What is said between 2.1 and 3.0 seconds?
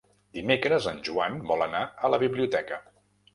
la biblioteca.